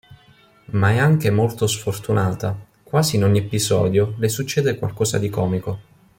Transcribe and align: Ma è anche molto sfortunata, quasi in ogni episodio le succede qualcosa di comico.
Ma 0.71 0.89
è 0.93 0.97
anche 0.97 1.29
molto 1.29 1.67
sfortunata, 1.67 2.57
quasi 2.81 3.17
in 3.17 3.23
ogni 3.23 3.37
episodio 3.37 4.15
le 4.17 4.29
succede 4.29 4.79
qualcosa 4.79 5.19
di 5.19 5.29
comico. 5.29 5.79